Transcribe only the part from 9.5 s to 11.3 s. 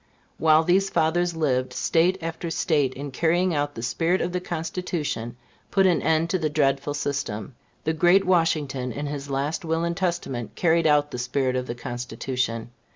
will and testament, carried out the